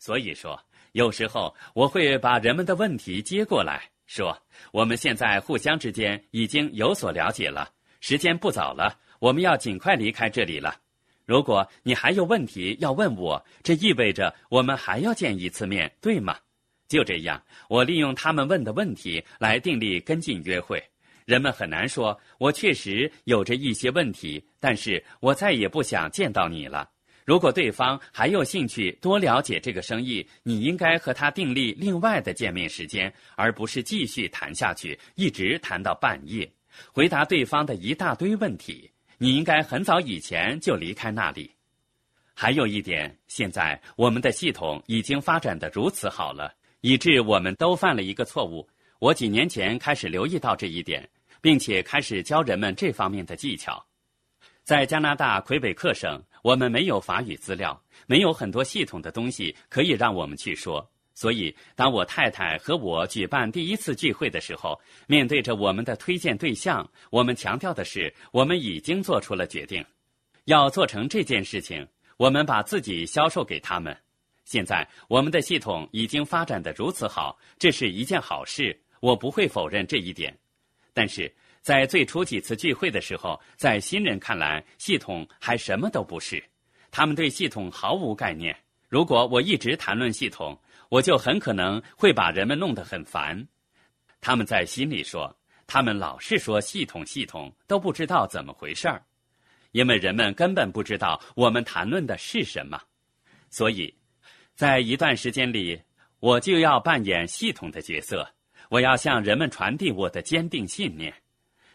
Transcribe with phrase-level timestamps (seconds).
[0.00, 0.58] 所以说，
[0.92, 4.36] 有时候我会把人们的问题接过来说：
[4.72, 10.74] 我们现在互相之间已经有所了解了，时间不早了，我们要尽快离开这里了。
[11.26, 16.36] 如果你还有问题要问我，这意味着我们还要见一次面，对吗？
[16.88, 20.82] 就这样，我利用他们问的问题来订立跟进约会。
[21.26, 26.90] 人们很难说，我确实有着一些问题，但是我再也不想见到你了。
[27.30, 36.50] 如果对方还有兴趣多了解这个生意，你应该和他订立另外的见面时间，而不是继续谈下去，一直谈到半夜，
[36.92, 38.90] 回答对方的一大堆问题。
[39.16, 41.48] 你应该很早以前就离开那里。
[42.34, 46.52] 还有一点，现在我们的系统已经发展的如此好了。
[46.80, 48.68] 以致我们都犯了一个错误。
[48.98, 51.08] 我几年前开始留意到这一点，
[51.40, 53.86] 并且开始教人们这方面的技巧。
[54.64, 60.90] 在加拿大魁北克省，我们没有法语资料，没有很多系统的东西可以让我们去说。
[61.14, 69.84] 所以，当我太太和我举办第一次聚会的时候，面对着我们的推荐对象，我们强调的是，我们已经做出了决定，
[70.44, 71.86] 要做成这件事情。
[72.16, 73.96] 我们把自己销售给他们。
[74.44, 80.34] 现在我们的系统已经发展的如此好，这是一件好事，我不会否认这一点。
[80.92, 86.42] 但是在最初几次聚会的时候，在新人看来，系统还什么都不是，
[86.90, 88.56] 他们对系统毫无概念。
[88.88, 93.46] 如果我一直谈论系统，我就很可能会把人们弄得很烦。
[94.20, 95.34] 他们在心里说，
[95.66, 99.02] 他们老是说系统系统，都不知道怎么回事儿，
[99.72, 102.80] 因为人们根本不知道我们谈论的是什么，
[103.50, 103.94] 所以。
[104.56, 105.80] 在一段时间里，
[106.18, 108.28] 我就要扮演系统的角色。
[108.68, 111.14] 我要向人们传递我的坚定信念。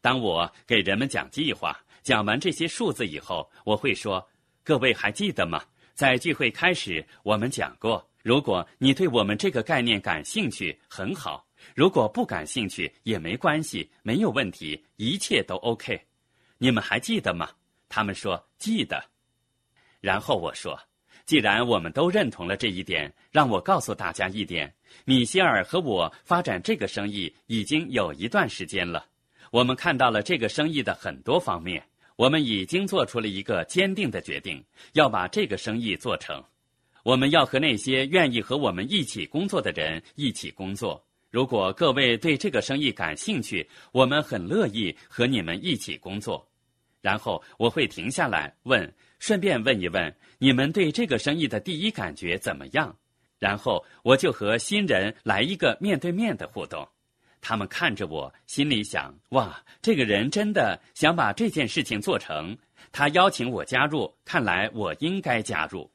[0.00, 4.26] 当我给人们讲计划、讲完这些数字以后，我会说
[4.64, 5.62] ：“各位还记得吗？
[5.94, 16.00] 在聚会开始，我们讲过，如果你对我们这个概念感兴趣，很好；如果不感兴趣也没关系，没有问题，一切都 OK。
[16.58, 17.50] 你们还记得吗？”
[17.88, 19.04] 他们说：“记得。”
[20.00, 20.78] 然后我说。
[21.26, 29.06] 既然我们都认同了这一点，让我告诉大家一点：米歇尔和我发展这个生意已经有一段时间了。
[29.50, 31.82] 我们看到了这个生意的很多方面，
[32.14, 36.42] 我们已经做出了一个坚定的决定，要把这个生意做成。
[37.02, 41.04] 我们要和那些愿意和我们一起工作的人一起工作。
[41.30, 46.46] 如果各位对这个生意感兴趣，我们很乐意和你们一起工作。
[47.00, 48.92] 然后我会停下来问。
[49.18, 52.96] 顺便问一问你们对这个生意的第一感觉怎么样？
[53.38, 56.88] 然后我就和新人来一个面对面的互动。
[57.40, 62.56] 他们看着我，心里想：哇，这个人真的想把这件事情做成。
[62.92, 65.90] 他邀请我加入，看来我应该加入。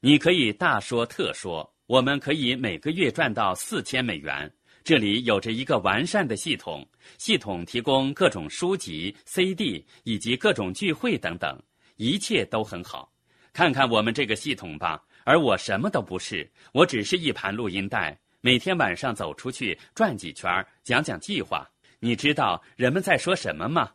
[0.00, 4.50] 你可以大说特说，我们可以每个月赚到四千美元。
[4.84, 6.86] 这里有着一个完善的系统，
[7.18, 11.60] 系统提供各种书籍、CD 以及各种聚会等等。
[11.96, 13.12] 一切都很好，
[13.52, 15.02] 看看我们这个系统吧。
[15.24, 21.68] 而我什么都不是，我只是一盘录音带，每天晚上走出去转几圈，讲讲计划。
[21.98, 23.92] 你知道人们在说什么吗？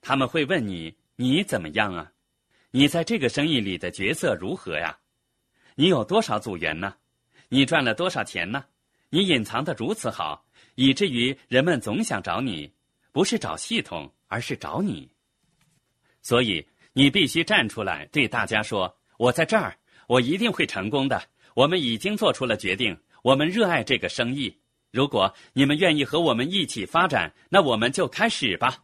[0.00, 2.10] 他们会问你：“你怎么样啊？
[2.72, 4.98] 你在这个生意里的角色如何呀？
[5.76, 6.96] 你有多少组员呢？
[7.48, 8.64] 你赚了多少钱呢？
[9.08, 12.72] 你隐藏的如此好，以至于人们总想找你，
[13.12, 15.08] 不是找系统，而是找你。
[16.22, 21.22] 所以。”你必须站出来对大家说：“我在这儿，我一定会成功的。
[21.54, 24.58] 我们已经做出了决定，我们热爱这个生意。
[24.90, 28.78] 如果你们愿意和我们一起发展，那我们就开始吧。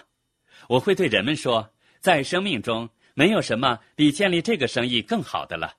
[0.69, 1.67] 我会对人们说，
[1.99, 5.73] 在生命中没有什么比建立这个生意更好的了，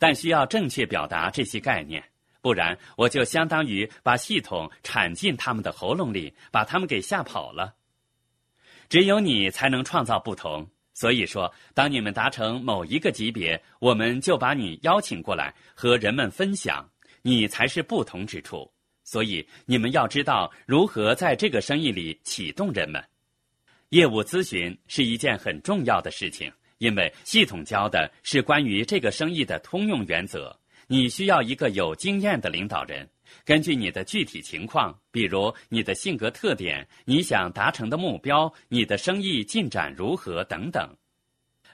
[0.00, 2.02] 但需要正确表达这些概念，
[2.40, 7.74] 不然我就相当于把系统铲进他们的喉咙里，把他们给吓跑了。
[8.88, 16.88] 只有你才能创造不同，所以说，当你们达成某一个级别，我们就把你邀请过来和人们分享，
[17.20, 18.72] 你才是不同之处。
[19.04, 23.04] 所以你们要知道如何在这个生意里启动人们。
[23.90, 26.50] 业务咨询是一件很重要的事情，
[26.80, 30.58] 因为系统教的是关于这个生意的通用原则。
[30.86, 33.08] 你需要一个有经验的领导人，
[33.44, 40.90] 根据你的具体情况，比如你的性格特点、你想达成的目标、你的生意进展如何等等，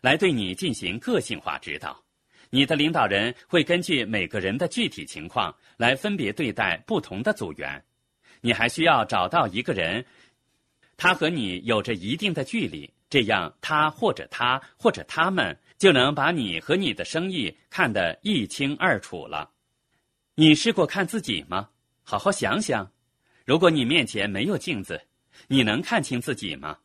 [0.02, 2.02] 来对你进行个性化指导。
[2.50, 7.82] 你的领导人会根据每个人的具体情况来分别对待不同的组员。
[8.40, 10.04] 你还需要找到一个人，
[10.96, 19.50] 他和你有着一定的距离，这样他或者他或者他们就能把你和你的生意看得一清二楚了。
[20.34, 21.68] 你试过看自己吗？
[22.02, 22.90] 好好想想，
[23.44, 25.00] 如果你面前没有镜子，
[25.48, 26.78] 你能看清自己吗？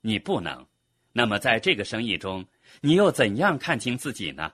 [0.00, 0.66] 你不能。
[1.12, 2.46] 那么在这个生意中，
[2.80, 4.52] 你又怎样看清自己呢？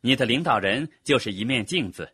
[0.00, 2.08] 你的领导人就是一面镜子，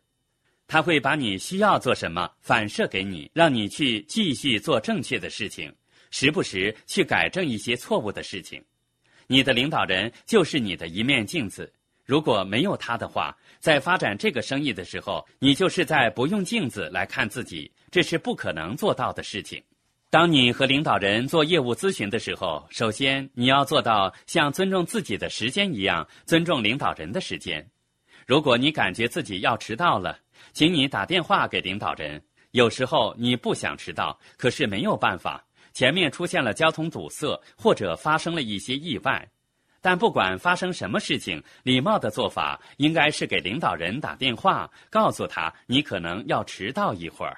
[0.67, 5.71] 他会把你需要做什么反射给你，让你去继续做正确的事情，
[6.17, 8.63] 时不时去改正一些错误的事情。
[9.27, 11.73] 你的领导人就是你的一面镜子，
[12.05, 19.61] 如果没有他的话，在发展这个生意的时候，你就是在不用镜子来看自己，这是不可能做到的事情。
[20.09, 27.69] 当你和领导人做业务咨询的时候，首先你要做到像尊重自己的时间一样尊重领导人的时间。
[28.25, 30.17] 如果你感觉自己要迟到了，
[30.53, 32.23] 请你打电话给领导人。
[32.53, 35.45] 有时候你不想迟到，可是没有办法，
[35.75, 39.29] 前面出现了交通堵塞或者发生了一些意外。
[39.83, 47.37] 但不管发生什么事情，礼貌的做法应该是给领导人打电话，告诉他你可能要迟到一会儿。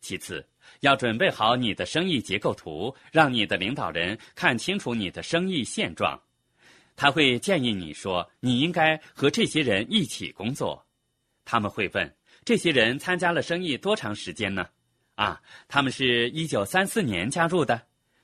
[0.00, 0.44] 其次。
[0.80, 6.18] 要准备好你的生意结构图，让你的领导人看清楚你的生意现状。
[6.96, 10.86] 他会建议你说，你应该和这些人一起工作。
[11.44, 12.14] 他们会问：
[12.44, 14.66] 这些人参加了生意多长时间呢？
[15.20, 15.38] 啊，
[15.68, 17.82] 他们是一九三四年加入的。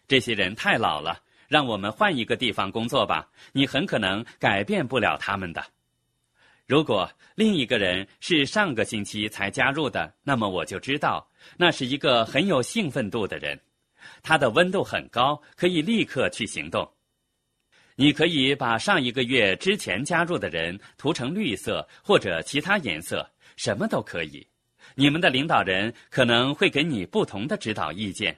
[0.09, 3.29] 这些人太老了，让我们换一个地方工作吧。
[3.53, 5.63] 你很可能改变不了他们的。
[6.67, 13.61] 如果另一个人是上个星期才加入的，那么我就知道那是一个很有兴奋度的人，
[14.23, 16.91] 他的温度很高，可以立刻去行动。
[17.95, 24.47] 你可以把上一个月之前加入的人涂成绿色或者其他颜色，什么都可以。
[24.99, 28.35] 你们的领导人可能会给你不同的指导意见，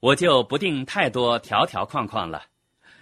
[0.00, 2.46] 我就不定太多条条框框了。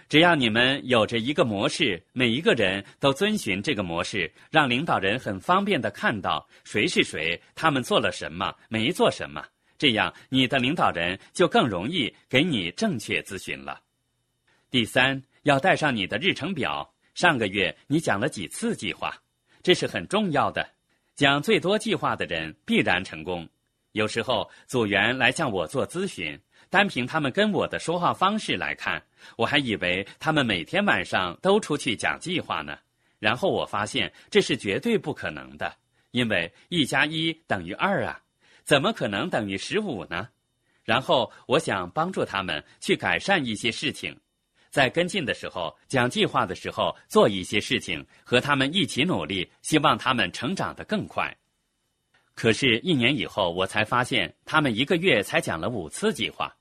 [0.09, 9.41] 只要你们有着一个模式，每一个人都遵循这个模式，让领导人很方便的看到谁是谁，他们做了什么，没做什么，
[9.77, 13.79] 这样你的领导人就更容易给你正确咨询了。
[14.69, 19.15] 第三，要带上你的日程表，上个月你讲了几次计划，
[19.63, 20.67] 这是很重要的。
[21.15, 23.47] 讲最多计划的人必然成功。
[23.91, 26.39] 有时候组员来向我做咨询。
[26.69, 29.03] 单凭他们跟我的说话方式来看，
[29.35, 32.77] 我还以为他们每天晚上都出去讲计划呢。
[33.19, 35.75] 然后我发现这是绝对不可能的，
[36.11, 38.21] 因为一加一等于二啊，
[38.63, 40.29] 怎么可能等于十五呢？
[40.85, 44.17] 然后我想帮助他们去改善一些事情，
[44.71, 51.31] 在跟进的时候讲计划的时候做一些事情，和他们一起努力，希望他们成长得更快。
[52.33, 56.55] 可是，一年以后，我才发现他们一个月才讲了五次计划。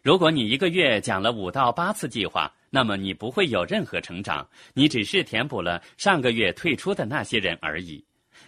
[0.00, 8.02] 如果你一个月讲了五到八次计划，那么你不会有任何成长，你只是填补了上个月退出的那些人而已。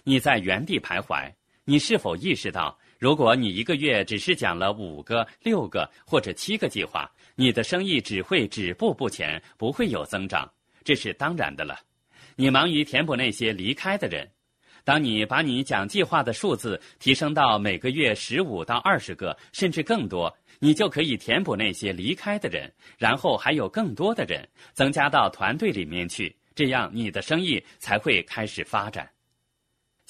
[0.04, 1.30] 你在原地徘徊。
[1.64, 10.46] 你是否意识到，如果你一个月只是讲了五个、六个或者七个计划，你的生意只会止步不前，不会有增长？
[10.84, 11.80] 这是当然的了。
[12.36, 14.30] 你忙于填补那些离开的人。
[14.84, 20.36] 当你把你讲计划的数字提升到每个月十五到二十个，甚至更多。
[20.58, 29.08] 你就可以填补那些离开的人，然后还有更多的人增加到团队里面去，这样你的生意才会开始发展。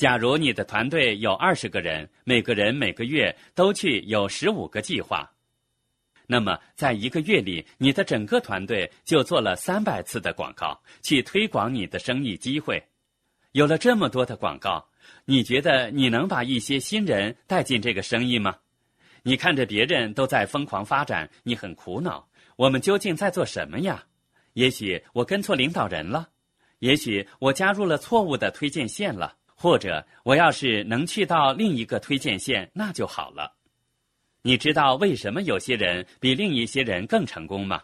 [0.00, 5.30] 假如你的团队有二十个人，每个人每个月都去有十五个计划，
[6.26, 12.82] 那么在一个月里，你的整个团队就做了三百次的广告，去推广你的生意机会。
[13.52, 14.88] 有了这么多的广告，
[15.26, 18.56] 你觉得你能把一些新人带进这个生意吗？
[19.22, 22.26] 你看着别人都在疯狂发展，你很苦恼。
[22.56, 24.02] 我们究竟在做什么呀？
[24.54, 26.30] 也许我跟错领导人了，
[26.78, 33.54] 也许我加入了错误的推荐线了，或者我要是能去到另一个推荐线，那就好了。
[34.40, 37.82] 你知道为什么有些人比另一些人更成功吗？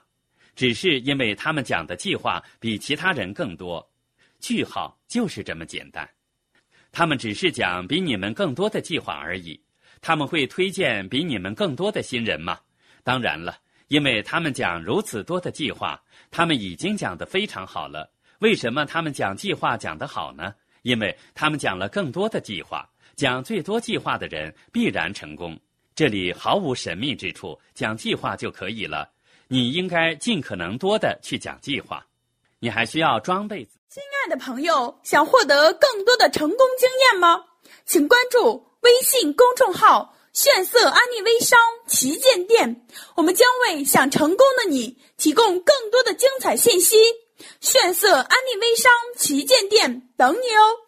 [0.54, 3.87] 只是因为他们讲的计划比其他人更多。
[4.40, 6.09] 句号就是这么简单。
[6.92, 9.61] 他们只是讲比你们更多的计划而已。
[10.00, 12.59] 他们会推荐比你们更多的新人吗？
[13.04, 13.54] 当然了，
[13.88, 18.11] 因为他们讲如此多的计划，他们已经讲得非常好了。
[18.38, 20.54] 为什么他们讲计划讲得好呢？
[20.87, 25.59] 因为他们讲了更多的计划，讲最多计划的人必然成功。
[25.97, 29.11] 这里毫无神秘之处，讲计划就可以了。
[29.49, 32.07] 你应该尽可能多的去讲计划，
[32.61, 33.66] 你还需要装备。
[33.88, 37.45] 亲爱的朋友，想获得更多的成功经验吗？
[37.85, 46.97] 请关注微信公众号“炫色安利微商旗舰店”，我们将为想成功的你提供更多的精彩信息。
[47.61, 50.86] 炫色安利微商旗舰店等你哦！